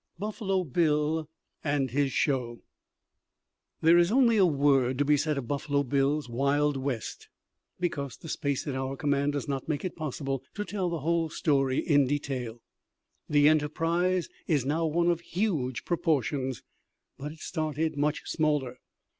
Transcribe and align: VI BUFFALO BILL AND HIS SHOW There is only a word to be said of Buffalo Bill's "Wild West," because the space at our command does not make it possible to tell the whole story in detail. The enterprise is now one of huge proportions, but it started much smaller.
VI 0.15 0.25
BUFFALO 0.25 0.63
BILL 0.63 1.29
AND 1.63 1.91
HIS 1.91 2.11
SHOW 2.11 2.63
There 3.81 3.99
is 3.99 4.11
only 4.11 4.35
a 4.37 4.47
word 4.47 4.97
to 4.97 5.05
be 5.05 5.15
said 5.15 5.37
of 5.37 5.47
Buffalo 5.47 5.83
Bill's 5.83 6.27
"Wild 6.27 6.75
West," 6.75 7.29
because 7.79 8.17
the 8.17 8.27
space 8.27 8.65
at 8.65 8.73
our 8.73 8.97
command 8.97 9.33
does 9.33 9.47
not 9.47 9.69
make 9.69 9.85
it 9.85 9.95
possible 9.95 10.41
to 10.55 10.65
tell 10.65 10.89
the 10.89 11.01
whole 11.01 11.29
story 11.29 11.77
in 11.77 12.07
detail. 12.07 12.63
The 13.29 13.47
enterprise 13.47 14.27
is 14.47 14.65
now 14.65 14.87
one 14.87 15.11
of 15.11 15.21
huge 15.21 15.85
proportions, 15.85 16.63
but 17.19 17.31
it 17.31 17.39
started 17.41 17.95
much 17.95 18.23
smaller. 18.25 18.79